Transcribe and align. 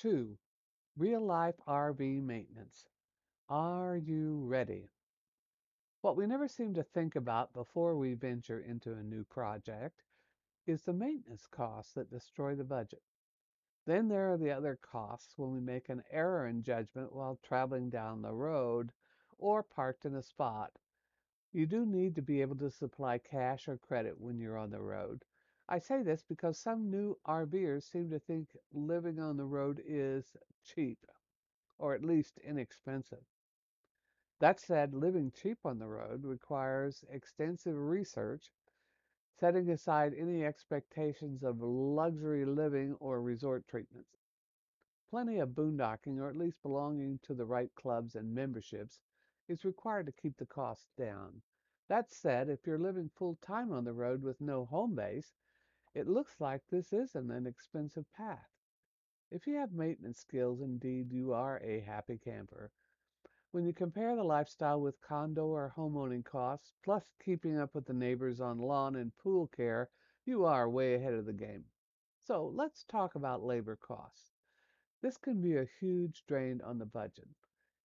2 0.00 0.38
Real 0.96 1.20
Life 1.20 1.56
RV 1.68 2.22
Maintenance. 2.22 2.88
Are 3.50 3.98
you 3.98 4.38
ready? 4.46 4.88
What 6.00 6.16
we 6.16 6.26
never 6.26 6.48
seem 6.48 6.72
to 6.72 6.82
think 6.82 7.16
about 7.16 7.52
before 7.52 7.94
we 7.94 8.14
venture 8.14 8.60
into 8.60 8.94
a 8.94 9.02
new 9.02 9.24
project 9.24 10.00
is 10.66 10.80
the 10.80 10.94
maintenance 10.94 11.46
costs 11.46 11.92
that 11.92 12.10
destroy 12.10 12.54
the 12.54 12.64
budget. 12.64 13.02
Then 13.84 14.08
there 14.08 14.32
are 14.32 14.38
the 14.38 14.52
other 14.52 14.78
costs 14.80 15.36
when 15.36 15.52
we 15.52 15.60
make 15.60 15.90
an 15.90 16.02
error 16.10 16.46
in 16.46 16.62
judgment 16.62 17.14
while 17.14 17.38
traveling 17.42 17.90
down 17.90 18.22
the 18.22 18.32
road 18.32 18.92
or 19.36 19.62
parked 19.62 20.06
in 20.06 20.14
a 20.14 20.22
spot. 20.22 20.72
You 21.52 21.66
do 21.66 21.84
need 21.84 22.14
to 22.14 22.22
be 22.22 22.40
able 22.40 22.56
to 22.56 22.70
supply 22.70 23.18
cash 23.18 23.68
or 23.68 23.76
credit 23.76 24.18
when 24.18 24.38
you're 24.38 24.56
on 24.56 24.70
the 24.70 24.80
road. 24.80 25.26
I 25.72 25.78
say 25.78 26.02
this 26.02 26.24
because 26.24 26.58
some 26.58 26.90
new 26.90 27.16
RVers 27.24 27.84
seem 27.84 28.10
to 28.10 28.18
think 28.18 28.56
living 28.72 29.20
on 29.20 29.36
the 29.36 29.44
road 29.46 29.80
is 29.86 30.36
cheap, 30.64 31.06
or 31.78 31.94
at 31.94 32.04
least 32.04 32.38
inexpensive. 32.38 33.24
That 34.40 34.58
said, 34.58 34.94
living 34.94 35.30
cheap 35.30 35.64
on 35.64 35.78
the 35.78 35.86
road 35.86 36.24
requires 36.24 37.04
extensive 37.08 37.76
research, 37.78 38.52
setting 39.38 39.70
aside 39.70 40.12
any 40.12 40.44
expectations 40.44 41.44
of 41.44 41.62
luxury 41.62 42.44
living 42.44 42.94
or 42.94 43.22
resort 43.22 43.64
treatments. 43.68 44.18
Plenty 45.08 45.38
of 45.38 45.50
boondocking, 45.50 46.18
or 46.18 46.28
at 46.28 46.36
least 46.36 46.60
belonging 46.62 47.20
to 47.22 47.34
the 47.34 47.46
right 47.46 47.72
clubs 47.76 48.16
and 48.16 48.34
memberships, 48.34 48.98
is 49.46 49.64
required 49.64 50.06
to 50.06 50.12
keep 50.12 50.36
the 50.36 50.46
costs 50.46 50.90
down. 50.96 51.42
That 51.88 52.10
said, 52.10 52.48
if 52.48 52.66
you're 52.66 52.78
living 52.78 53.08
full 53.14 53.36
time 53.36 53.70
on 53.72 53.84
the 53.84 53.92
road 53.92 54.22
with 54.22 54.40
no 54.40 54.64
home 54.64 54.96
base, 54.96 55.32
it 55.94 56.08
looks 56.08 56.40
like 56.40 56.62
this 56.68 56.92
isn't 56.92 57.30
an 57.30 57.46
expensive 57.46 58.10
path. 58.12 58.48
If 59.30 59.46
you 59.46 59.54
have 59.56 59.72
maintenance 59.72 60.18
skills, 60.18 60.60
indeed 60.60 61.12
you 61.12 61.32
are 61.32 61.60
a 61.62 61.80
happy 61.80 62.18
camper. 62.18 62.72
When 63.52 63.64
you 63.64 63.72
compare 63.72 64.14
the 64.14 64.22
lifestyle 64.22 64.80
with 64.80 65.00
condo 65.00 65.46
or 65.46 65.72
homeowning 65.76 66.24
costs, 66.24 66.72
plus 66.84 67.12
keeping 67.24 67.58
up 67.58 67.74
with 67.74 67.86
the 67.86 67.92
neighbors 67.92 68.40
on 68.40 68.58
lawn 68.58 68.94
and 68.94 69.16
pool 69.16 69.48
care, 69.48 69.90
you 70.24 70.44
are 70.44 70.70
way 70.70 70.94
ahead 70.94 71.14
of 71.14 71.26
the 71.26 71.32
game. 71.32 71.64
So 72.18 72.46
let's 72.54 72.84
talk 72.84 73.14
about 73.16 73.42
labor 73.42 73.76
costs. 73.76 74.30
This 75.02 75.16
can 75.16 75.40
be 75.40 75.56
a 75.56 75.68
huge 75.80 76.24
drain 76.26 76.60
on 76.60 76.78
the 76.78 76.86
budget. 76.86 77.28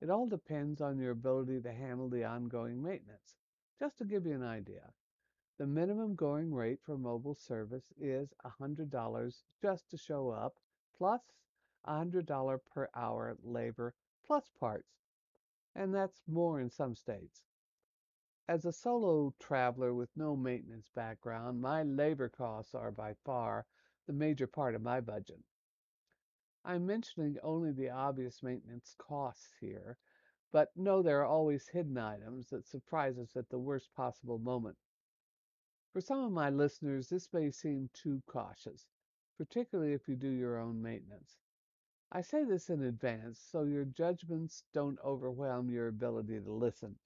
It 0.02 0.09
all 0.09 0.28
depends 0.28 0.81
on 0.81 1.00
your 1.00 1.11
ability 1.11 1.61
to 1.61 1.72
handle 1.72 2.09
the 2.09 2.26
ongoing 2.26 2.83
maintenance. 2.83 3.36
Just 3.80 3.98
to 3.98 4.06
give 4.06 4.26
you 4.26 4.33
an 4.33 4.44
idea, 4.44 4.94
the 5.58 5.66
minimum 5.66 6.16
going 6.16 6.53
rate 6.53 6.80
for 6.84 6.98
mobile 6.98 7.36
service 7.36 7.94
is 7.98 8.34
$100 8.59 9.44
just 9.61 9.89
to 9.89 9.98
show 9.98 10.30
up, 10.30 10.56
plus 10.98 11.22
$100 11.88 12.60
per 12.73 12.89
hour 12.93 13.38
labor 13.42 13.93
plus 14.26 14.49
parts. 14.60 14.99
And 15.76 15.93
that's 15.93 16.21
more 16.27 16.60
in 16.60 16.70
some 16.70 16.95
states. 16.95 17.43
As 18.48 18.66
a 18.66 18.71
solo 18.71 19.33
traveler 19.39 19.93
with 19.93 20.10
no 20.16 20.36
maintenance 20.36 20.89
background, 20.93 21.61
my 21.61 21.83
labor 21.83 22.30
costs 22.30 22.76
are 22.76 22.92
by 22.92 23.14
far 23.23 23.66
the 24.08 24.14
major 24.14 24.48
part 24.48 24.76
of 24.76 24.82
my 24.82 25.02
budget. 25.02 25.39
I'm 26.64 26.86
mentioning 26.86 27.37
only 27.43 27.72
the 27.72 27.89
obvious 27.92 28.43
maintenance 28.43 28.95
costs 28.98 29.49
here, 29.60 29.98
but 30.52 30.76
know 30.76 31.02
there 31.02 31.22
are 31.22 31.26
always 31.26 31.67
hidden 31.67 31.98
items 31.98 32.49
that 32.49 32.67
surprise 32.67 33.17
us 33.17 33.36
at 33.36 33.49
the 33.49 33.60
worst 33.60 33.93
possible 33.95 34.39
moment. 34.39 34.77
For 35.95 36.02
some 36.02 36.20
of 36.20 36.33
my 36.33 36.50
listeners, 36.50 37.08
this 37.08 37.32
may 37.32 37.52
seem 37.52 37.89
too 37.94 38.22
cautious, 38.26 38.86
particularly 39.38 39.94
if 39.94 40.10
you 40.10 40.17
do 40.17 40.28
your 40.28 40.58
own 40.58 40.82
maintenance. 40.82 41.39
I 42.11 42.20
say 42.20 42.44
this 42.44 42.70
in 42.70 42.82
advance 42.83 43.39
so 43.39 43.64
your 43.64 43.86
judgments 43.86 44.66
don't 44.73 45.00
overwhelm 45.00 45.70
your 45.70 45.88
ability 45.88 46.42
to 46.42 46.52
listen. 46.52 47.00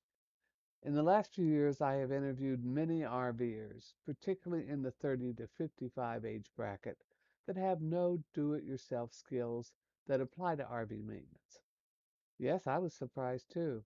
In 0.82 0.96
the 0.96 1.04
last 1.04 1.36
few 1.36 1.46
years, 1.46 1.82
I 1.82 1.98
have 1.98 2.12
interviewed 2.12 2.66
many 2.66 3.02
RVers, 3.02 3.94
particularly 4.08 4.68
in 4.68 4.82
the 4.82 4.92
30 4.92 5.36
to 5.36 5.46
55 5.46 6.26
age 6.26 6.52
bracket, 6.56 7.04
that 7.46 7.58
have 7.58 7.84
no 7.84 8.24
do 8.34 8.54
it 8.56 8.64
yourself 8.64 9.14
skills 9.14 9.72
that 10.08 10.20
apply 10.20 10.56
to 10.56 10.64
RV 10.64 11.04
maintenance. 11.04 11.62
Yes, 12.40 12.66
I 12.66 12.80
was 12.80 12.96
surprised 12.96 13.52
too. 13.52 13.86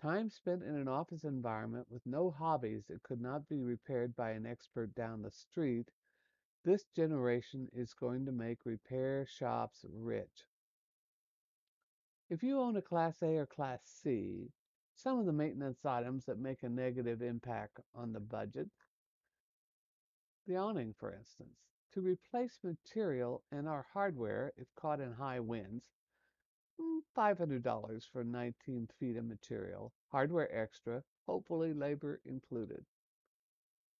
Time 0.00 0.28
spent 0.28 0.62
in 0.62 0.74
an 0.74 0.88
office 0.88 1.24
environment 1.24 1.86
with 1.90 2.04
no 2.04 2.30
hobbies 2.30 2.84
that 2.86 3.02
could 3.02 3.20
not 3.20 3.48
be 3.48 3.62
repaired 3.62 4.14
by 4.14 4.32
an 4.32 4.44
expert 4.44 4.94
down 4.94 5.22
the 5.22 5.30
street, 5.30 5.90
this 6.64 6.84
generation 6.94 7.68
is 7.72 7.94
going 7.94 8.26
to 8.26 8.32
make 8.32 8.66
repair 8.66 9.24
shops 9.26 9.86
rich. 9.90 10.48
If 12.28 12.42
you 12.42 12.60
own 12.60 12.76
a 12.76 12.82
Class 12.82 13.22
A 13.22 13.36
or 13.36 13.46
Class 13.46 13.80
C, 13.84 14.50
some 14.96 15.18
of 15.18 15.26
the 15.26 15.32
maintenance 15.32 15.84
items 15.84 16.24
that 16.26 16.38
make 16.38 16.62
a 16.62 16.68
negative 16.68 17.22
impact 17.22 17.80
on 17.94 18.12
the 18.12 18.20
budget, 18.20 18.68
the 20.46 20.56
awning, 20.56 20.94
for 20.98 21.12
instance, 21.12 21.58
to 21.92 22.00
replace 22.00 22.58
material 22.62 23.42
and 23.50 23.68
our 23.68 23.86
hardware 23.92 24.52
if 24.56 24.66
caught 24.74 25.00
in 25.00 25.12
high 25.12 25.40
winds, 25.40 25.84
Mm, 26.80 27.02
$500 27.14 28.06
for 28.06 28.24
19 28.24 28.86
feet 28.86 29.16
of 29.16 29.26
material, 29.26 29.92
hardware 30.06 30.50
extra, 30.50 31.04
hopefully 31.26 31.74
labor 31.74 32.20
included. 32.24 32.86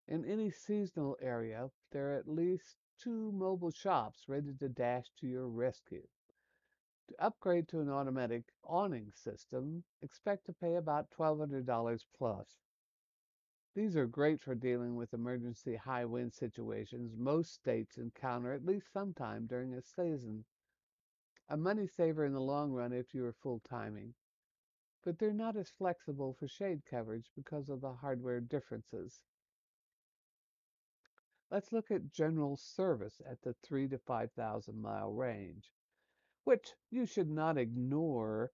In 0.08 0.24
any 0.24 0.50
seasonal 0.50 1.16
area, 1.20 1.70
there 1.90 2.10
are 2.10 2.16
at 2.18 2.26
least 2.26 2.76
two 2.96 3.30
mobile 3.30 3.70
shops 3.70 4.28
ready 4.28 4.54
to 4.54 4.68
dash 4.68 5.10
to 5.16 5.26
your 5.28 5.48
rescue. 5.48 6.08
To 7.08 7.20
upgrade 7.20 7.68
to 7.68 7.80
an 7.80 7.88
automatic 7.88 8.52
awning 8.62 9.10
system, 9.12 9.84
expect 10.02 10.46
to 10.46 10.52
pay 10.52 10.76
about 10.76 11.10
$1,200 11.10 12.06
plus. 12.12 12.58
These 13.74 13.96
are 13.96 14.06
great 14.06 14.40
for 14.40 14.54
dealing 14.56 14.96
with 14.96 15.14
emergency 15.14 15.76
high 15.76 16.04
wind 16.04 16.32
situations 16.32 17.16
most 17.16 17.52
states 17.52 17.96
encounter 17.96 18.52
at 18.52 18.64
least 18.64 18.90
sometime 18.92 19.46
during 19.46 19.72
a 19.74 19.82
season 19.82 20.44
a 21.48 21.56
money 21.56 21.86
saver 21.86 22.24
in 22.24 22.32
the 22.32 22.40
long 22.40 22.72
run 22.72 22.92
if 22.92 23.14
you 23.14 23.24
are 23.24 23.32
full 23.32 23.60
timing. 23.60 24.14
But 25.04 25.18
they're 25.18 25.32
not 25.32 25.56
as 25.56 25.70
flexible 25.70 26.34
for 26.34 26.48
shade 26.48 26.82
coverage 26.90 27.30
because 27.36 27.68
of 27.68 27.80
the 27.80 27.92
hardware 27.92 28.40
differences. 28.40 29.22
Let's 31.50 31.72
look 31.72 31.90
at 31.92 32.10
general 32.10 32.56
service 32.56 33.20
at 33.24 33.40
the 33.42 33.54
3 33.62 33.88
to 33.88 33.98
5,000 33.98 34.82
mile 34.82 35.12
range, 35.12 35.70
which 36.44 36.74
you 36.90 37.06
should 37.06 37.30
not 37.30 37.56
ignore 37.56 38.50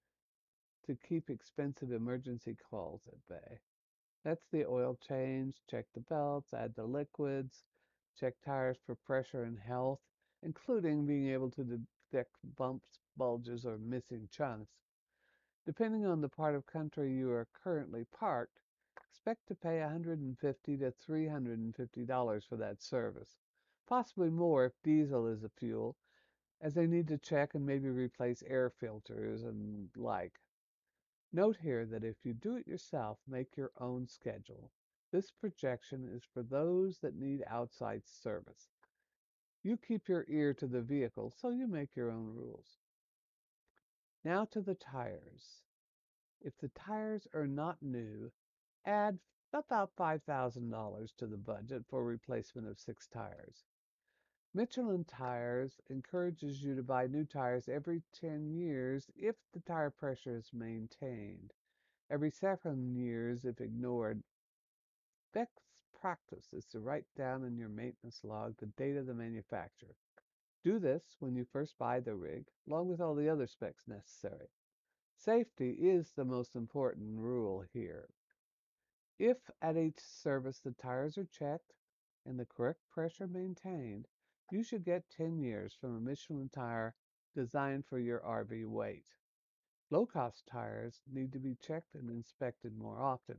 to 0.84 0.96
keep 0.96 1.30
expensive 1.30 1.92
emergency 1.92 2.54
calls 2.70 3.06
at 3.06 3.26
bay. 3.28 3.60
That's 4.24 4.46
the 4.52 4.66
oil 4.66 4.98
change, 5.08 5.56
check 5.70 5.86
the 5.94 6.00
belts, 6.00 6.52
add 6.52 6.74
the 6.74 6.84
liquids, 6.84 7.64
check 8.18 8.34
tires 8.44 8.78
for 8.84 8.94
pressure 8.94 9.44
and 9.44 9.58
health, 9.58 10.00
including 10.42 11.06
being 11.06 11.28
able 11.28 11.50
to 11.52 11.64
thick 12.12 12.28
bumps, 12.56 13.00
bulges, 13.16 13.66
or 13.66 13.78
missing 13.78 14.28
chunks. 14.30 14.70
Depending 15.66 16.06
on 16.06 16.20
the 16.20 16.28
part 16.28 16.54
of 16.54 16.66
country 16.66 17.12
you 17.12 17.30
are 17.30 17.48
currently 17.64 18.04
parked, 18.04 18.60
expect 19.08 19.48
to 19.48 19.54
pay 19.54 19.80
150 19.80 20.76
to 20.76 20.92
$350 21.08 22.48
for 22.48 22.56
that 22.56 22.82
service, 22.82 23.38
possibly 23.88 24.30
more 24.30 24.66
if 24.66 24.72
diesel 24.84 25.26
is 25.26 25.40
the 25.40 25.48
fuel, 25.48 25.96
as 26.60 26.74
they 26.74 26.86
need 26.86 27.08
to 27.08 27.18
check 27.18 27.54
and 27.54 27.66
maybe 27.66 27.88
replace 27.88 28.42
air 28.46 28.70
filters 28.70 29.42
and 29.42 29.88
like. 29.96 30.38
Note 31.32 31.56
here 31.56 31.86
that 31.86 32.04
if 32.04 32.16
you 32.24 32.34
do 32.34 32.56
it 32.56 32.66
yourself, 32.66 33.18
make 33.26 33.56
your 33.56 33.70
own 33.80 34.06
schedule. 34.06 34.70
This 35.12 35.30
projection 35.30 36.08
is 36.14 36.22
for 36.32 36.42
those 36.42 36.98
that 36.98 37.14
need 37.14 37.42
outside 37.48 38.02
service. 38.06 38.68
You 39.62 39.76
keep 39.76 40.08
your 40.08 40.24
ear 40.28 40.54
to 40.54 40.66
the 40.66 40.82
vehicle, 40.82 41.30
so 41.30 41.50
you 41.50 41.68
make 41.68 41.94
your 41.94 42.10
own 42.10 42.34
rules. 42.34 42.78
Now 44.24 44.44
to 44.46 44.60
the 44.60 44.74
tires. 44.74 45.62
If 46.40 46.58
the 46.58 46.68
tires 46.68 47.28
are 47.32 47.46
not 47.46 47.80
new, 47.80 48.32
add 48.84 49.18
about 49.52 49.94
$5,000 49.96 51.16
to 51.16 51.26
the 51.26 51.36
budget 51.36 51.84
for 51.88 52.04
replacement 52.04 52.66
of 52.66 52.80
six 52.80 53.06
tires. 53.06 53.64
Michelin 54.54 55.04
Tires 55.04 55.80
encourages 55.88 56.62
you 56.62 56.74
to 56.74 56.82
buy 56.82 57.06
new 57.06 57.24
tires 57.24 57.68
every 57.68 58.02
10 58.12 58.50
years 58.50 59.10
if 59.16 59.36
the 59.52 59.60
tire 59.60 59.90
pressure 59.90 60.36
is 60.36 60.52
maintained, 60.52 61.52
every 62.10 62.30
seven 62.30 62.94
years 62.94 63.44
if 63.44 63.60
ignored. 63.60 64.22
Best 65.32 65.60
practice 66.02 66.48
is 66.52 66.64
to 66.66 66.80
write 66.80 67.04
down 67.16 67.44
in 67.44 67.56
your 67.56 67.68
maintenance 67.68 68.22
log 68.24 68.56
the 68.58 68.66
date 68.66 68.96
of 68.96 69.06
the 69.06 69.14
manufacturer. 69.14 69.94
Do 70.64 70.80
this 70.80 71.04
when 71.20 71.36
you 71.36 71.46
first 71.52 71.78
buy 71.78 72.00
the 72.00 72.16
rig, 72.16 72.46
along 72.68 72.88
with 72.88 73.00
all 73.00 73.14
the 73.14 73.28
other 73.28 73.46
specs 73.46 73.86
necessary. 73.86 74.48
Safety 75.16 75.70
is 75.70 76.10
the 76.10 76.24
most 76.24 76.56
important 76.56 77.20
rule 77.20 77.64
here. 77.72 78.08
If 79.20 79.36
at 79.62 79.76
each 79.76 80.00
service 80.00 80.58
the 80.58 80.72
tires 80.72 81.16
are 81.16 81.28
checked 81.38 81.72
and 82.26 82.36
the 82.36 82.46
correct 82.46 82.80
pressure 82.90 83.28
maintained, 83.28 84.08
you 84.50 84.64
should 84.64 84.84
get 84.84 85.08
10 85.16 85.38
years 85.38 85.72
from 85.80 85.96
a 85.96 86.00
Michelin 86.00 86.48
tire 86.48 86.96
designed 87.32 87.86
for 87.86 88.00
your 88.00 88.18
RV 88.20 88.66
weight. 88.66 89.06
Low 89.88 90.06
cost 90.06 90.48
tires 90.50 91.00
need 91.12 91.32
to 91.32 91.38
be 91.38 91.54
checked 91.64 91.94
and 91.94 92.10
inspected 92.10 92.76
more 92.76 93.00
often. 93.00 93.38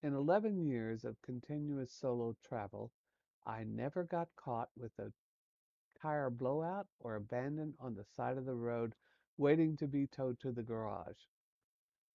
In 0.00 0.14
11 0.14 0.64
years 0.64 1.04
of 1.04 1.20
continuous 1.22 1.92
solo 1.92 2.36
travel, 2.40 2.92
I 3.44 3.64
never 3.64 4.04
got 4.04 4.28
caught 4.36 4.70
with 4.76 4.96
a 5.00 5.12
tire 6.00 6.30
blowout 6.30 6.86
or 7.00 7.16
abandoned 7.16 7.74
on 7.80 7.96
the 7.96 8.04
side 8.04 8.38
of 8.38 8.46
the 8.46 8.54
road 8.54 8.94
waiting 9.36 9.76
to 9.78 9.88
be 9.88 10.06
towed 10.06 10.38
to 10.40 10.52
the 10.52 10.62
garage. 10.62 11.26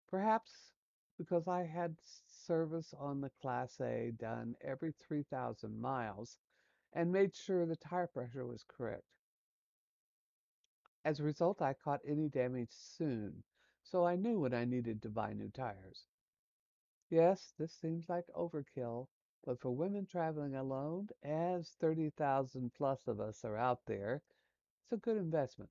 Perhaps 0.08 0.72
because 1.18 1.48
I 1.50 1.64
had 1.64 1.98
service 2.26 2.94
on 2.98 3.20
the 3.20 3.32
Class 3.42 3.82
A 3.82 4.12
done 4.18 4.56
every 4.62 4.94
3,000 4.94 5.82
miles 5.82 6.38
and 6.94 7.12
made 7.12 7.36
sure 7.36 7.66
the 7.66 7.76
tire 7.76 8.08
pressure 8.08 8.46
was 8.46 8.64
correct. 8.66 9.04
As 11.04 11.20
a 11.20 11.24
result, 11.24 11.62
I 11.62 11.74
caught 11.74 12.00
any 12.08 12.30
damage 12.30 12.72
soon, 12.72 13.44
so 13.84 14.06
I 14.06 14.16
knew 14.16 14.40
when 14.40 14.54
I 14.54 14.64
needed 14.64 15.02
to 15.02 15.10
buy 15.10 15.34
new 15.34 15.50
tires. 15.50 16.08
Yes, 17.14 17.54
this 17.60 17.72
seems 17.72 18.10
like 18.10 18.26
overkill, 18.36 19.08
but 19.46 19.60
for 19.60 19.70
women 19.70 20.08
traveling 20.08 20.56
alone, 20.56 21.10
as 21.22 21.70
30,000 21.80 22.74
plus 22.74 23.08
of 23.08 23.20
us 23.22 23.46
are 23.46 23.56
out 23.56 23.86
there, 23.86 24.24
it's 24.82 24.92
a 24.94 24.98
good 24.98 25.18
investment. 25.18 25.70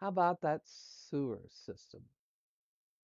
How 0.00 0.08
about 0.08 0.40
that 0.42 0.66
sewer 0.66 1.42
system? 1.48 2.04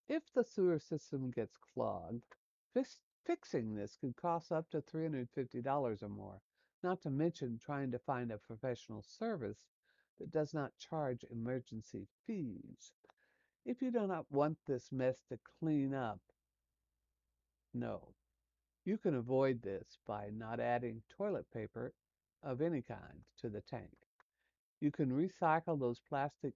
If 0.09 0.33
the 0.33 0.45
sewer 0.45 0.79
system 0.79 1.31
gets 1.31 1.59
clogged, 1.59 2.37
fix, 2.73 3.01
fixing 3.27 3.75
this 3.75 3.97
could 3.97 4.17
cost 4.17 4.51
up 4.51 4.71
to 4.71 4.81
$350 4.81 6.03
or 6.03 6.09
more, 6.09 6.41
not 6.83 7.03
to 7.03 7.11
mention 7.11 7.59
trying 7.59 7.91
to 7.91 7.99
find 7.99 8.33
a 8.33 8.39
professional 8.39 9.03
service 9.03 9.67
that 10.19 10.31
does 10.31 10.55
not 10.55 10.79
charge 10.79 11.25
emergency 11.31 12.07
fees. 12.27 12.95
If 13.65 13.81
you 13.83 13.91
do 13.91 14.07
not 14.07 14.31
want 14.31 14.59
this 14.67 14.93
mess 14.93 15.23
to 15.29 15.39
clean 15.59 15.95
up, 15.95 16.21
no. 17.73 18.15
You 18.85 18.99
can 18.99 19.15
avoid 19.15 19.63
this 19.63 19.99
by 20.07 20.31
not 20.31 20.61
adding 20.61 21.03
toilet 21.09 21.47
paper 21.53 21.95
of 22.43 22.61
any 22.61 22.83
kind 22.83 23.25
to 23.39 23.49
the 23.49 23.63
tank. 23.63 23.97
You 24.81 24.91
can 24.91 25.11
recycle 25.11 25.79
those 25.81 26.01
plastic 26.09 26.53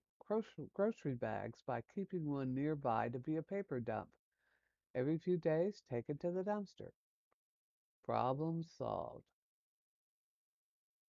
grocery 0.75 1.15
bags 1.15 1.63
by 1.67 1.83
keeping 1.95 2.31
one 2.31 2.55
nearby 2.55 3.09
to 3.09 3.19
be 3.19 3.37
a 3.37 3.43
paper 3.43 3.81
dump. 3.81 4.09
Every 4.95 5.19
few 5.19 5.39
days, 5.39 5.83
take 5.91 6.11
it 6.11 6.21
to 6.21 6.31
the 6.31 6.43
dumpster. 6.43 6.91
Problem 8.05 8.63
solved. 8.63 9.25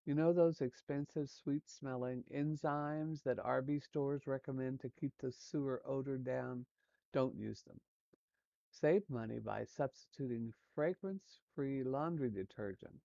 You 0.06 0.14
know 0.14 0.32
those 0.32 0.60
expensive, 0.60 1.30
sweet 1.30 1.68
smelling 1.68 2.24
enzymes 2.32 3.22
that 3.24 3.36
RV 3.38 3.82
stores 3.82 4.26
recommend 4.26 4.80
to 4.80 4.90
keep 4.90 5.16
the 5.18 5.30
sewer 5.30 5.82
odor 5.84 6.16
down? 6.16 6.66
Don't 7.12 7.36
use 7.36 7.62
them. 7.62 7.80
Save 8.70 9.08
money 9.10 9.38
by 9.38 9.64
substituting 9.64 10.54
fragrance 10.74 11.40
free 11.54 11.82
laundry 11.82 12.30
detergent. 12.30 13.00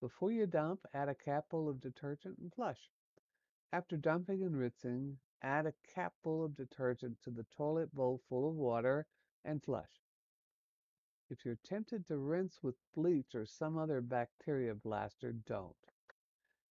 Before 0.00 0.30
you 0.30 0.46
dump, 0.46 0.86
add 0.94 1.08
a 1.08 1.14
capful 1.14 1.68
of 1.68 1.80
detergent 1.80 2.38
and 2.38 2.52
flush. 2.52 2.90
After 3.72 3.96
dumping 3.96 4.42
and 4.42 4.56
rinsing, 4.56 5.18
add 5.42 5.66
a 5.66 5.74
capful 5.82 6.44
of 6.44 6.54
detergent 6.54 7.20
to 7.22 7.30
the 7.30 7.44
toilet 7.44 7.94
bowl 7.94 8.22
full 8.28 8.48
of 8.48 8.54
water 8.54 9.06
and 9.44 9.62
flush. 9.62 10.07
If 11.30 11.44
you're 11.44 11.58
tempted 11.62 12.06
to 12.06 12.16
rinse 12.16 12.62
with 12.62 12.76
bleach 12.94 13.34
or 13.34 13.44
some 13.44 13.76
other 13.76 14.00
bacteria 14.00 14.74
blaster, 14.74 15.32
don't. 15.32 15.76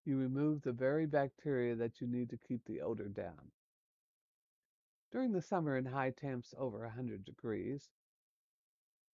You 0.03 0.17
remove 0.17 0.61
the 0.61 0.71
very 0.71 1.05
bacteria 1.05 1.75
that 1.75 2.01
you 2.01 2.07
need 2.07 2.29
to 2.31 2.37
keep 2.37 2.65
the 2.65 2.81
odor 2.81 3.09
down. 3.09 3.51
During 5.11 5.31
the 5.31 5.41
summer 5.41 5.77
in 5.77 5.85
high 5.85 6.11
temps 6.11 6.53
over 6.57 6.79
100 6.79 7.23
degrees, 7.23 7.89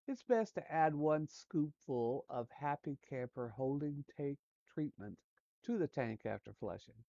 it's 0.08 0.24
best 0.24 0.56
to 0.56 0.72
add 0.72 0.96
one 0.96 1.28
scoopful 1.28 2.26
of 2.30 2.50
Happy 2.50 2.98
Camper 3.10 3.50
holding 3.50 4.06
tank 4.18 4.38
treatment 4.66 5.18
to 5.64 5.78
the 5.78 5.88
tank 5.88 6.26
after 6.26 6.54
flushing. 6.54 7.04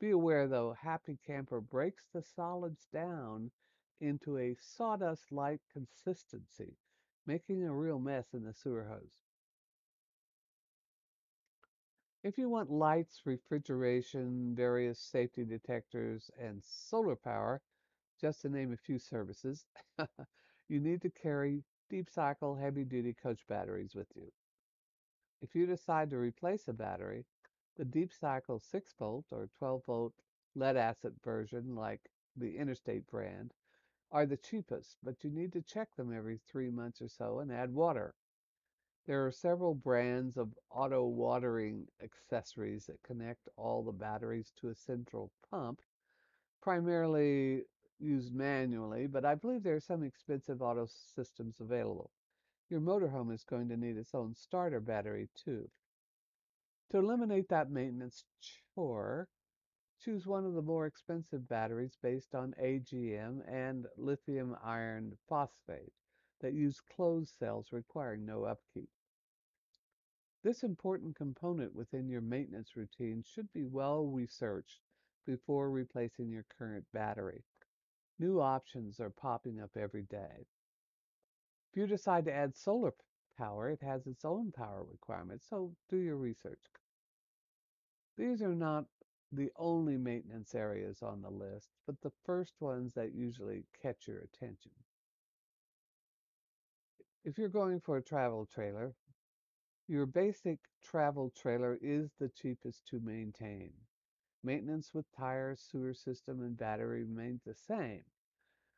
Be 0.00 0.10
aware 0.10 0.46
though, 0.46 0.72
Happy 0.72 1.18
Camper 1.26 1.60
breaks 1.60 2.04
the 2.12 2.22
solids 2.22 2.86
down 2.92 3.50
into 4.00 4.38
a 4.38 4.56
sawdust 4.60 5.32
like 5.32 5.60
consistency, 5.72 6.76
making 7.28 7.62
a 7.62 7.72
real 7.72 7.98
mess 7.98 8.24
in 8.32 8.42
the 8.42 8.54
sewer 8.54 8.86
hose. 8.88 9.22
If 12.24 12.38
you 12.38 12.48
want 12.48 12.70
lights, 12.70 13.20
refrigeration, 13.26 14.54
various 14.56 14.98
safety 14.98 15.44
detectors, 15.44 16.30
and 16.40 16.62
solar 16.64 17.14
power, 17.14 17.60
just 18.18 18.40
to 18.42 18.48
name 18.48 18.72
a 18.72 18.76
few 18.76 18.98
services, 18.98 19.66
you 20.68 20.80
need 20.80 21.02
to 21.02 21.10
carry 21.10 21.62
deep 21.90 22.08
cycle 22.10 22.56
heavy 22.56 22.84
duty 22.84 23.14
coach 23.22 23.40
batteries 23.46 23.94
with 23.94 24.08
you. 24.16 24.32
If 25.42 25.54
you 25.54 25.66
decide 25.66 26.10
to 26.10 26.18
replace 26.18 26.66
a 26.66 26.72
battery, 26.72 27.26
the 27.76 27.84
Deep 27.84 28.12
Cycle 28.12 28.58
6 28.58 28.94
volt 28.98 29.26
or 29.30 29.48
12 29.58 29.84
volt 29.86 30.14
lead 30.56 30.76
acid 30.76 31.14
version, 31.22 31.76
like 31.76 32.00
the 32.36 32.56
Interstate 32.56 33.06
brand, 33.06 33.52
are 34.10 34.26
the 34.26 34.36
cheapest, 34.36 34.96
but 35.02 35.22
you 35.22 35.30
need 35.30 35.52
to 35.52 35.62
check 35.62 35.94
them 35.96 36.12
every 36.12 36.38
three 36.50 36.70
months 36.70 37.02
or 37.02 37.08
so 37.08 37.40
and 37.40 37.52
add 37.52 37.74
water. 37.74 38.14
There 39.06 39.26
are 39.26 39.32
several 39.32 39.74
brands 39.74 40.36
of 40.36 40.54
auto 40.70 41.06
watering 41.06 41.88
accessories 42.02 42.86
that 42.86 43.02
connect 43.02 43.48
all 43.56 43.82
the 43.82 43.92
batteries 43.92 44.52
to 44.60 44.68
a 44.68 44.74
central 44.74 45.30
pump, 45.50 45.80
primarily 46.60 47.64
used 47.98 48.34
manually, 48.34 49.06
but 49.06 49.24
I 49.24 49.34
believe 49.34 49.62
there 49.62 49.76
are 49.76 49.80
some 49.80 50.02
expensive 50.02 50.62
auto 50.62 50.86
systems 50.86 51.60
available. 51.60 52.10
Your 52.68 52.80
motorhome 52.80 53.32
is 53.32 53.44
going 53.44 53.68
to 53.68 53.76
need 53.76 53.96
its 53.96 54.14
own 54.14 54.34
starter 54.34 54.80
battery 54.80 55.28
too. 55.34 55.70
To 56.90 56.98
eliminate 56.98 57.48
that 57.48 57.70
maintenance 57.70 58.24
chore, 58.74 59.28
choose 59.98 60.26
one 60.26 60.44
of 60.44 60.54
the 60.54 60.62
more 60.62 60.86
expensive 60.86 61.48
batteries 61.48 61.96
based 62.02 62.34
on 62.34 62.54
AGM 62.62 63.42
and 63.48 63.86
lithium 63.96 64.56
iron 64.62 65.16
phosphate 65.28 65.92
that 66.40 66.52
use 66.52 66.80
closed 66.80 67.36
cells 67.38 67.72
requiring 67.72 68.24
no 68.24 68.44
upkeep. 68.44 68.90
This 70.44 70.62
important 70.62 71.16
component 71.16 71.74
within 71.74 72.08
your 72.08 72.20
maintenance 72.20 72.76
routine 72.76 73.22
should 73.22 73.52
be 73.52 73.64
well 73.64 74.06
researched 74.06 74.80
before 75.26 75.70
replacing 75.70 76.30
your 76.30 76.46
current 76.56 76.84
battery. 76.92 77.42
New 78.18 78.40
options 78.40 79.00
are 79.00 79.10
popping 79.10 79.60
up 79.60 79.76
every 79.76 80.04
day. 80.04 80.46
If 81.70 81.76
you 81.76 81.86
decide 81.86 82.24
to 82.24 82.32
add 82.32 82.56
solar 82.56 82.94
power, 83.36 83.68
it 83.68 83.82
has 83.82 84.06
its 84.06 84.24
own 84.24 84.52
power 84.52 84.84
requirements, 84.84 85.46
so 85.48 85.74
do 85.88 85.96
your 85.96 86.16
research. 86.16 86.62
These 88.16 88.42
are 88.42 88.54
not 88.54 88.86
the 89.32 89.50
only 89.56 89.96
maintenance 89.96 90.54
areas 90.54 91.02
on 91.02 91.22
the 91.22 91.30
list, 91.30 91.70
but 91.86 92.00
the 92.00 92.12
first 92.24 92.60
ones 92.60 92.94
that 92.94 93.14
usually 93.14 93.66
catch 93.82 94.06
your 94.08 94.18
attention. 94.18 94.72
If 97.24 97.38
you're 97.38 97.48
going 97.48 97.80
for 97.80 97.96
a 97.96 98.02
travel 98.02 98.46
trailer, 98.46 98.94
your 99.88 100.06
basic 100.06 100.58
travel 100.82 101.30
trailer 101.30 101.78
is 101.80 102.12
the 102.18 102.28
cheapest 102.28 102.86
to 102.88 103.00
maintain. 103.00 103.72
Maintenance 104.42 104.94
with 104.94 105.10
tires, 105.12 105.60
sewer 105.60 105.94
system, 105.94 106.42
and 106.42 106.56
battery 106.56 107.04
remains 107.04 107.42
the 107.44 107.54
same. 107.54 108.04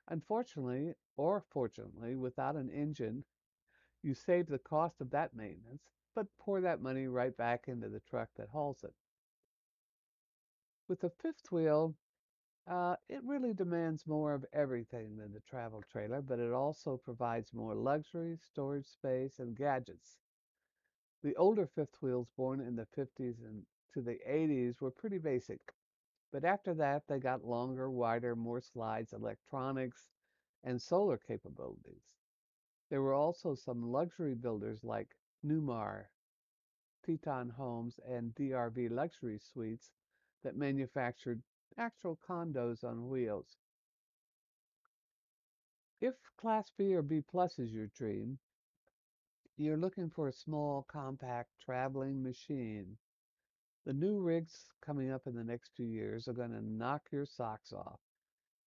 Unfortunately, 0.09 0.95
or 1.17 1.41
fortunately, 1.51 2.17
without 2.17 2.57
an 2.57 2.71
engine, 2.71 3.25
you 4.03 4.15
save 4.15 4.47
the 4.47 4.59
cost 4.59 5.01
of 5.01 5.11
that 5.11 5.35
maintenance, 5.35 5.83
but 6.15 6.27
pour 6.39 6.61
that 6.61 6.83
money 6.83 7.07
right 7.07 7.37
back 7.37 7.69
into 7.69 7.89
the 7.89 8.01
truck 8.01 8.29
that 8.37 8.49
hauls 8.51 8.85
it. 8.85 8.95
With 10.91 11.03
the 11.03 11.11
fifth 11.11 11.53
wheel, 11.53 11.95
uh, 12.67 12.97
it 13.09 13.23
really 13.23 13.55
demands 13.55 14.09
more 14.09 14.35
of 14.35 14.45
everything 14.53 15.17
than 15.17 15.33
the 15.33 15.39
travel 15.39 15.85
trailer, 15.89 16.21
but 16.21 16.41
it 16.41 16.53
also 16.53 16.97
provides 16.97 17.55
more 17.55 17.77
luxury, 17.77 18.37
storage 18.43 18.87
space, 18.87 19.39
and 19.39 19.55
gadgets. 19.57 20.19
The 21.23 21.37
older 21.37 21.69
fifth 21.69 22.03
wheels 22.03 22.33
born 22.37 22.61
in 22.61 22.75
the 22.75 22.87
50s 22.87 23.39
and 23.45 23.65
to 23.95 24.03
the 24.03 24.19
80s 24.27 24.81
were 24.81 24.91
pretty 24.91 25.19
basic. 25.19 25.61
But 26.33 26.45
after 26.45 26.75
that, 26.75 27.07
they 27.07 27.21
got 27.21 27.45
longer, 27.45 27.89
wider, 27.89 28.35
more 28.35 28.61
slides, 28.61 29.13
electronics, 29.13 30.09
and 30.65 30.83
solar 30.83 31.19
capabilities. 31.19 32.03
There 32.89 33.01
were 33.01 33.15
also 33.15 33.55
some 33.55 33.93
luxury 33.93 34.35
builders 34.35 34.83
like 34.83 35.15
Newmar, 35.47 36.07
Teton 37.05 37.51
Homes, 37.51 38.01
and 38.05 38.35
DRV 38.35 38.91
Luxury 38.91 39.39
Suites 39.39 39.93
that 40.43 40.57
manufactured 40.57 41.43
actual 41.77 42.19
condos 42.29 42.85
on 42.85 43.09
wheels. 43.09 43.57
If 46.01 46.15
Class 46.37 46.71
B 46.77 46.95
or 46.95 47.03
B 47.03 47.21
Plus 47.21 47.59
is 47.59 47.73
your 47.73 47.89
dream, 47.89 48.39
you're 49.57 49.77
looking 49.77 50.09
for 50.09 50.29
a 50.29 50.33
small, 50.33 50.83
compact 50.85 51.51
traveling 51.61 52.23
machine. 52.23 52.97
The 53.85 53.93
new 53.93 54.21
rigs 54.21 54.73
coming 54.81 55.11
up 55.11 55.27
in 55.27 55.35
the 55.35 55.45
next 55.45 55.73
few 55.77 55.87
years 55.87 56.29
are 56.29 56.33
going 56.33 56.53
to 56.53 56.63
knock 56.63 57.09
your 57.13 57.27
socks 57.27 57.73
off. 57.73 58.01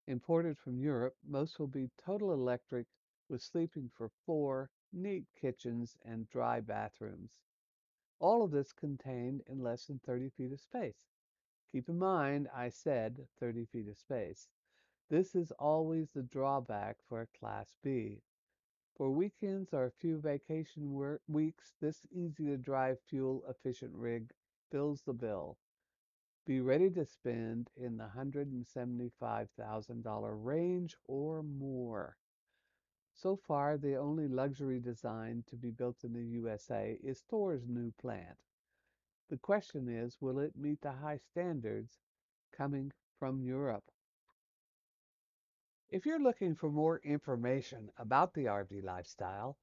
Imported 0.07 0.59
from 0.59 0.79
Europe, 0.81 1.17
most 1.27 1.59
will 1.59 1.69
be 1.69 1.91
total 1.97 2.33
electric 2.33 2.87
with 3.29 3.41
sleeping 3.41 3.89
for 3.95 4.11
four, 4.27 4.71
neat 4.93 5.27
kitchens, 5.41 5.97
and 6.05 6.29
dry 6.29 6.61
bathrooms. 6.61 7.41
All 8.19 8.43
of 8.43 8.51
this 8.51 8.73
contained 8.73 9.43
in 9.47 9.63
less 9.63 9.87
than 9.87 10.01
30 10.01 10.29
feet 10.31 10.53
of 10.53 10.61
space. 10.61 11.12
Keep 11.73 11.89
in 11.89 11.99
mind, 11.99 12.49
I 12.55 12.69
said 12.69 13.27
30 13.41 13.65
feet 13.65 13.89
of 13.89 13.97
space. 13.97 14.47
This 15.09 15.35
is 15.35 15.51
always 15.53 16.11
the 16.11 16.23
drawback 16.23 16.99
for 17.09 17.23
a 17.23 17.39
Class 17.39 17.75
B. 17.83 18.21
For 18.95 19.11
weekends 19.11 19.73
or 19.73 19.87
a 19.87 19.91
few 19.91 20.21
vacation 20.21 20.93
work 20.93 21.23
weeks, 21.27 21.73
this 21.81 22.05
easy 22.11 22.45
to 22.45 22.59
drive 22.59 23.01
fuel 23.01 23.43
efficient 23.49 23.95
rig 23.95 24.35
fills 24.71 25.01
the 25.01 25.15
bill. 25.15 25.57
Be 26.45 26.61
ready 26.61 26.91
to 26.91 27.07
spend 27.07 27.71
in 27.75 27.97
the 27.97 28.11
$175,000 28.15 30.45
range 30.45 30.95
or 31.07 31.43
more. 31.43 32.19
So 33.15 33.35
far, 33.35 33.79
the 33.79 33.97
only 33.97 34.29
luxury 34.29 34.79
design 34.79 35.43
to 35.47 35.57
be 35.57 35.71
built 35.71 36.05
in 36.05 36.13
the 36.13 36.25
USA 36.25 36.99
is 37.03 37.21
Thor's 37.21 37.67
new 37.67 37.93
plant. 37.93 38.37
The 39.33 39.39
question 39.39 39.89
is, 39.89 40.21
will 40.21 40.41
it 40.41 40.59
meet 40.59 40.83
the 40.83 40.93
high 40.93 41.17
standards 41.17 41.99
coming 42.55 42.93
from 43.19 43.41
Europe? 43.41 43.91
If 45.89 46.05
you're 46.05 46.23
looking 46.23 46.55
for 46.55 46.71
more 46.71 46.99
information 46.99 47.91
about 47.97 48.35
the 48.35 48.45
RV 48.45 48.85
lifestyle, 48.85 49.57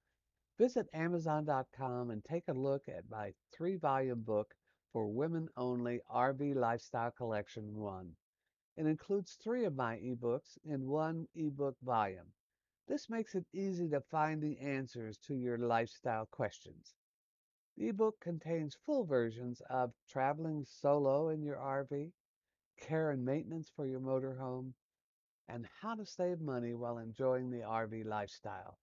visit 0.58 0.90
Amazon.com 0.92 2.10
and 2.10 2.26
take 2.26 2.48
a 2.48 2.54
look 2.54 2.90
at 2.90 3.12
my 3.12 3.36
three 3.52 3.76
volume 3.76 4.24
book 4.24 4.56
for 4.92 5.08
women 5.08 5.48
only 5.56 6.02
RV 6.12 6.56
Lifestyle 6.56 7.12
Collection 7.12 7.76
1. 7.76 8.16
It 8.76 8.88
includes 8.88 9.34
three 9.36 9.66
of 9.66 9.76
my 9.76 9.98
ebooks 9.98 10.58
in 10.66 10.88
one 10.88 11.28
ebook 11.36 11.76
volume. 11.84 12.34
This 12.88 13.08
makes 13.08 13.36
it 13.36 13.46
easy 13.54 13.88
to 13.90 14.02
find 14.02 14.42
the 14.42 14.58
answers 14.58 15.20
to 15.28 15.36
your 15.36 15.60
lifestyle 15.60 16.26
questions. 16.26 16.96
The 17.80 17.88
ebook 17.88 18.20
contains 18.20 18.76
full 18.76 19.06
versions 19.06 19.62
of 19.70 19.94
traveling 20.06 20.66
solo 20.66 21.30
in 21.30 21.42
your 21.42 21.56
RV, 21.56 22.12
care 22.76 23.10
and 23.10 23.24
maintenance 23.24 23.70
for 23.70 23.86
your 23.86 24.02
motorhome, 24.02 24.74
and 25.48 25.66
how 25.66 25.96
to 25.96 26.06
save 26.06 26.42
money 26.42 26.74
while 26.74 26.98
enjoying 26.98 27.50
the 27.50 27.62
RV 27.62 28.04
lifestyle. 28.04 28.78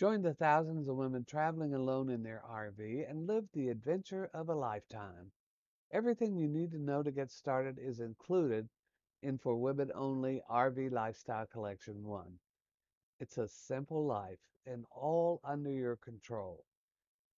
Join 0.00 0.22
the 0.22 0.34
thousands 0.34 0.88
of 0.88 0.96
women 0.96 1.24
traveling 1.24 1.74
alone 1.74 2.10
in 2.10 2.24
their 2.24 2.42
RV 2.50 3.08
and 3.08 3.28
live 3.28 3.48
the 3.52 3.68
adventure 3.68 4.28
of 4.34 4.48
a 4.48 4.54
lifetime. 4.56 5.30
Everything 5.92 6.34
you 6.34 6.48
need 6.48 6.72
to 6.72 6.80
know 6.80 7.04
to 7.04 7.12
get 7.12 7.30
started 7.30 7.78
is 7.78 8.00
included 8.00 8.68
in 9.22 9.38
For 9.38 9.54
Women 9.54 9.92
Only 9.94 10.42
RV 10.50 10.90
Lifestyle 10.90 11.46
Collection 11.46 12.02
1. 12.02 12.40
It's 13.20 13.38
a 13.38 13.46
simple 13.46 14.04
life 14.04 14.40
and 14.66 14.84
all 14.90 15.40
under 15.44 15.70
your 15.70 15.94
control. 15.94 16.64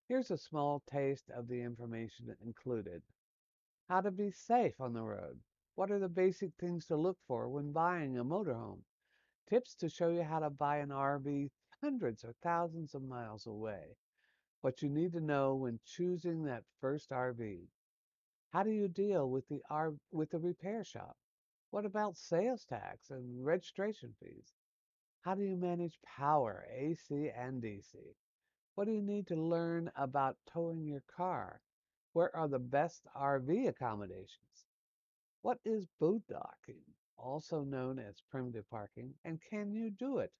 Here's 0.08 0.32
a 0.32 0.38
small 0.38 0.80
taste 0.80 1.30
of 1.30 1.46
the 1.46 1.60
information 1.62 2.36
included. 2.40 3.04
How 3.88 4.00
to 4.00 4.10
be 4.10 4.30
safe 4.30 4.80
on 4.80 4.92
the 4.94 5.02
road. 5.04 5.40
What 5.74 5.90
are 5.90 5.98
the 5.98 6.08
basic 6.08 6.54
things 6.56 6.86
to 6.86 6.96
look 6.96 7.18
for 7.26 7.48
when 7.48 7.72
buying 7.72 8.18
a 8.18 8.24
motorhome? 8.24 8.84
Tips 9.48 9.74
to 9.76 9.88
show 9.88 10.08
you 10.08 10.22
how 10.22 10.40
to 10.40 10.50
buy 10.50 10.78
an 10.78 10.90
RV 10.90 11.50
hundreds 11.82 12.24
or 12.24 12.34
thousands 12.42 12.94
of 12.94 13.02
miles 13.02 13.46
away. 13.46 13.96
What 14.62 14.82
you 14.82 14.88
need 14.88 15.12
to 15.12 15.20
know 15.20 15.54
when 15.56 15.80
choosing 15.84 16.44
that 16.44 16.64
first 16.80 17.12
RV. 17.12 17.68
How 18.50 18.62
do 18.62 18.70
you 18.70 18.88
deal 18.88 19.30
with 19.30 19.48
the 19.48 19.62
R- 19.70 19.98
with 20.10 20.30
the 20.30 20.40
repair 20.40 20.84
shop? 20.84 21.18
What 21.70 21.84
about 21.84 22.16
sales 22.16 22.64
tax 22.64 23.10
and 23.10 23.44
registration 23.44 24.14
fees? 24.20 24.54
How 25.20 25.34
do 25.34 25.42
you 25.42 25.56
manage 25.56 26.00
power, 26.02 26.66
AC 26.70 27.30
and 27.30 27.62
DC? 27.62 28.16
What 28.78 28.86
do 28.86 28.92
you 28.92 29.02
need 29.02 29.26
to 29.26 29.34
learn 29.34 29.90
about 29.96 30.36
towing 30.46 30.86
your 30.86 31.02
car? 31.16 31.60
Where 32.12 32.30
are 32.36 32.46
the 32.46 32.60
best 32.60 33.08
RV 33.12 33.66
accommodations? 33.66 34.68
What 35.42 35.58
is 35.64 35.88
boondocking, 36.00 36.84
also 37.16 37.64
known 37.64 37.98
as 37.98 38.22
primitive 38.30 38.70
parking, 38.70 39.14
and 39.24 39.40
can 39.50 39.72
you 39.72 39.90
do 39.90 40.18
it? 40.18 40.32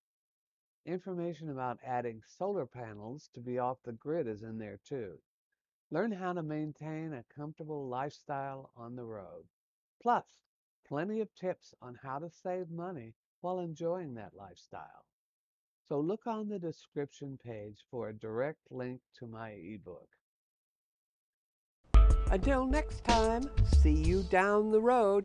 Information 0.87 1.51
about 1.51 1.81
adding 1.85 2.23
solar 2.29 2.65
panels 2.65 3.29
to 3.35 3.41
be 3.41 3.59
off 3.59 3.83
the 3.83 3.91
grid 3.91 4.29
is 4.29 4.45
in 4.45 4.57
there 4.59 4.79
too. 4.85 5.19
Learn 5.91 6.13
how 6.13 6.33
to 6.33 6.43
maintain 6.45 7.15
a 7.15 7.25
comfortable 7.35 7.89
lifestyle 7.89 8.71
on 8.77 8.95
the 8.95 9.05
road. 9.05 9.49
Plus, 10.01 10.27
plenty 10.87 11.21
of 11.21 11.35
tips 11.35 11.75
on 11.83 11.99
how 12.05 12.21
to 12.21 12.31
save 12.31 12.71
money 12.71 13.15
while 13.41 13.59
enjoying 13.59 14.15
that 14.15 14.37
lifestyle. 14.37 15.07
So 15.89 16.01
look 16.01 16.27
on 16.27 16.51
the 16.51 16.59
description 16.59 17.39
page 17.43 17.79
for 17.91 18.11
a 18.11 18.13
direct 18.15 18.61
link 18.71 19.01
to 19.19 19.27
my 19.27 19.53
ebook. 19.53 20.07
Until 22.31 22.67
next 22.67 23.05
time, 23.05 23.45
see 23.79 23.95
you 23.95 24.23
down 24.25 24.71
the 24.71 24.83
road. 24.83 25.25